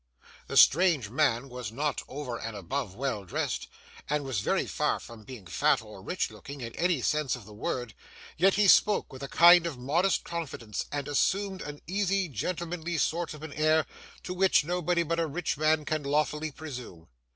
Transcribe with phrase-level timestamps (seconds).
[0.47, 3.67] The strange man was not over and above well dressed,
[4.09, 7.53] and was very far from being fat or rich looking in any sense of the
[7.53, 7.93] word,
[8.35, 13.35] yet he spoke with a kind of modest confidence, and assumed an easy, gentlemanly sort
[13.35, 13.85] of an air,
[14.23, 17.07] to which nobody but a rich man can lawfully presume.